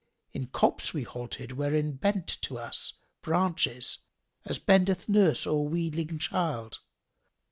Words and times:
In 0.33 0.47
copse 0.47 0.95
we 0.95 1.03
halted 1.03 1.51
wherein 1.51 1.91
bent 1.95 2.25
to 2.27 2.57
us 2.57 2.93
* 3.09 3.21
Branches, 3.21 3.99
as 4.45 4.57
bendeth 4.57 5.07
nurse 5.07 5.45
o'er 5.45 5.69
weanling 5.69 6.17
child. 6.19 6.79